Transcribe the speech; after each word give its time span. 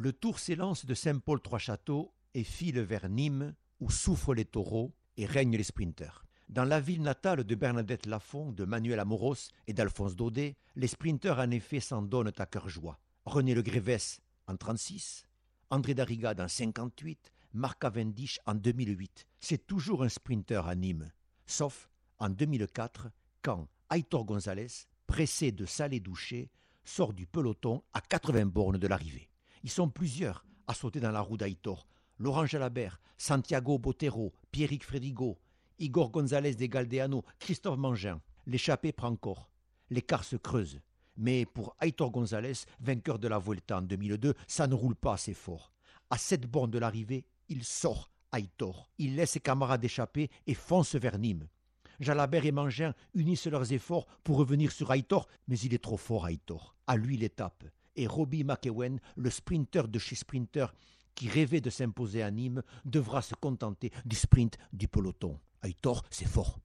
Le 0.00 0.12
tour 0.12 0.38
s'élance 0.38 0.86
de 0.86 0.94
Saint-Paul-Trois-Châteaux 0.94 2.14
et 2.32 2.44
file 2.44 2.78
vers 2.82 3.08
Nîmes, 3.08 3.56
où 3.80 3.90
souffrent 3.90 4.32
les 4.32 4.44
taureaux 4.44 4.94
et 5.16 5.26
règnent 5.26 5.56
les 5.56 5.64
sprinteurs. 5.64 6.24
Dans 6.48 6.62
la 6.62 6.78
ville 6.78 7.02
natale 7.02 7.42
de 7.42 7.54
Bernadette 7.56 8.06
Lafont, 8.06 8.52
de 8.52 8.64
Manuel 8.64 9.00
Amoros 9.00 9.50
et 9.66 9.72
d'Alphonse 9.72 10.14
Daudet, 10.14 10.54
les 10.76 10.86
sprinteurs 10.86 11.40
en 11.40 11.50
effet 11.50 11.80
s'en 11.80 12.00
donnent 12.00 12.30
à 12.38 12.46
cœur 12.46 12.68
joie. 12.68 13.00
René 13.24 13.56
Le 13.56 13.62
Grévès 13.62 14.20
en 14.46 14.56
36, 14.56 15.26
André 15.70 15.94
Darrigade 15.94 16.40
en 16.40 16.46
58, 16.46 17.32
Marc 17.54 17.80
Cavendish 17.80 18.38
en 18.46 18.54
2008. 18.54 19.26
C'est 19.40 19.66
toujours 19.66 20.04
un 20.04 20.08
sprinter 20.08 20.68
à 20.68 20.76
Nîmes, 20.76 21.10
sauf 21.44 21.90
en 22.20 22.28
2004 22.30 23.08
quand 23.42 23.66
Aitor 23.92 24.26
Gonzalez, 24.26 24.68
pressé 25.08 25.50
de 25.50 25.66
Salé 25.66 25.98
Douché, 25.98 26.52
sort 26.84 27.12
du 27.12 27.26
peloton 27.26 27.82
à 27.92 28.00
80 28.00 28.46
bornes 28.46 28.78
de 28.78 28.86
l'arrivée. 28.86 29.27
Ils 29.64 29.70
sont 29.70 29.88
plusieurs 29.88 30.44
à 30.66 30.74
sauter 30.74 31.00
dans 31.00 31.10
la 31.10 31.20
roue 31.20 31.36
d'Aitor. 31.36 31.86
Laurent 32.18 32.46
Jalabert, 32.46 33.00
Santiago 33.16 33.78
Botero, 33.78 34.32
Pierrick 34.50 34.84
Frédigo, 34.84 35.38
Igor 35.78 36.10
González 36.10 36.54
de 36.54 36.66
Galdeano, 36.66 37.24
Christophe 37.38 37.78
Mangin. 37.78 38.20
L'échappée 38.46 38.92
prend 38.92 39.14
corps. 39.16 39.50
L'écart 39.90 40.24
se 40.24 40.36
creuse. 40.36 40.80
Mais 41.16 41.46
pour 41.46 41.76
Aitor 41.80 42.10
González, 42.10 42.64
vainqueur 42.80 43.18
de 43.18 43.28
la 43.28 43.38
Vuelta 43.38 43.78
en 43.78 43.82
2002, 43.82 44.34
ça 44.46 44.66
ne 44.66 44.74
roule 44.74 44.94
pas 44.94 45.14
assez 45.14 45.34
fort. 45.34 45.72
À 46.10 46.18
sept 46.18 46.46
bornes 46.46 46.70
de 46.70 46.78
l'arrivée, 46.78 47.24
il 47.48 47.64
sort 47.64 48.10
Aitor. 48.32 48.90
Il 48.98 49.16
laisse 49.16 49.32
ses 49.32 49.40
camarades 49.40 49.84
échapper 49.84 50.30
et 50.46 50.54
fonce 50.54 50.94
vers 50.94 51.18
Nîmes. 51.18 51.48
Jalabert 52.00 52.46
et 52.46 52.52
Mangin 52.52 52.94
unissent 53.14 53.46
leurs 53.46 53.72
efforts 53.72 54.06
pour 54.22 54.36
revenir 54.36 54.70
sur 54.70 54.92
Aitor, 54.92 55.26
mais 55.48 55.58
il 55.58 55.74
est 55.74 55.82
trop 55.82 55.96
fort 55.96 56.28
Aitor. 56.28 56.76
À 56.86 56.96
lui 56.96 57.16
l'étape 57.16 57.64
et 57.98 58.06
Robbie 58.06 58.44
McEwen, 58.44 59.00
le 59.16 59.28
sprinter 59.28 59.88
de 59.88 59.98
chez 59.98 60.14
Sprinter 60.14 60.66
qui 61.14 61.28
rêvait 61.28 61.60
de 61.60 61.68
s'imposer 61.68 62.22
à 62.22 62.30
Nîmes, 62.30 62.62
devra 62.84 63.22
se 63.22 63.34
contenter 63.34 63.90
du 64.06 64.14
sprint 64.14 64.56
du 64.72 64.86
peloton. 64.86 65.36
Aitor, 65.64 66.04
c'est 66.10 66.28
fort. 66.28 66.60